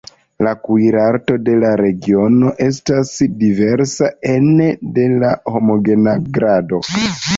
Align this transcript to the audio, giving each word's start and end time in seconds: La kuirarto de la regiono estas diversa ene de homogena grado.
La 0.45 0.51
kuirarto 0.61 1.35
de 1.49 1.57
la 1.63 1.73
regiono 1.81 2.53
estas 2.69 3.11
diversa 3.43 4.09
ene 4.33 4.71
de 4.97 5.07
homogena 5.55 6.17
grado. 6.39 6.83